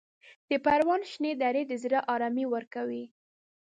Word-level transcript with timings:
د 0.49 0.51
پروان 0.65 1.01
شنې 1.11 1.31
درې 1.43 1.63
د 1.67 1.73
زړه 1.83 1.99
ارامي 2.13 2.45
ورکوي. 2.53 3.05